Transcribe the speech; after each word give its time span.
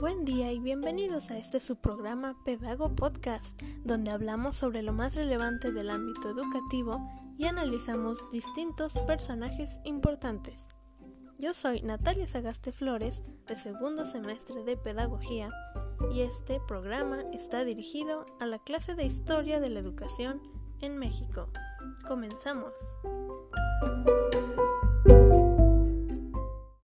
Buen 0.00 0.24
día 0.24 0.50
y 0.50 0.58
bienvenidos 0.58 1.30
a 1.30 1.36
este 1.36 1.60
subprograma 1.60 2.34
Pedago 2.42 2.96
Podcast, 2.96 3.60
donde 3.84 4.10
hablamos 4.10 4.56
sobre 4.56 4.80
lo 4.80 4.94
más 4.94 5.14
relevante 5.14 5.72
del 5.72 5.90
ámbito 5.90 6.30
educativo 6.30 7.06
y 7.36 7.44
analizamos 7.44 8.24
distintos 8.30 8.98
personajes 9.00 9.78
importantes. 9.84 10.66
Yo 11.38 11.52
soy 11.52 11.82
Natalia 11.82 12.26
Sagaste 12.26 12.72
Flores, 12.72 13.22
de 13.46 13.58
segundo 13.58 14.06
semestre 14.06 14.64
de 14.64 14.78
Pedagogía, 14.78 15.50
y 16.10 16.22
este 16.22 16.60
programa 16.66 17.20
está 17.34 17.62
dirigido 17.64 18.24
a 18.40 18.46
la 18.46 18.58
clase 18.58 18.94
de 18.94 19.04
Historia 19.04 19.60
de 19.60 19.68
la 19.68 19.80
Educación 19.80 20.40
en 20.80 20.96
México. 20.96 21.50
Comenzamos. 22.08 22.72